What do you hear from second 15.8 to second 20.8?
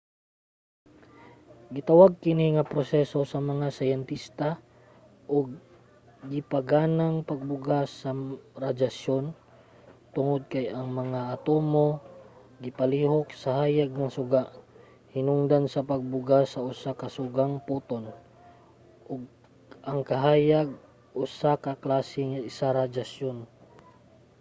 pagbuga sa usa ka sugang photon ug ang kahayag